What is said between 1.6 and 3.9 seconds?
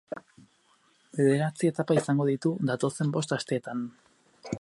etapa izango ditu, datozen bost asteetan.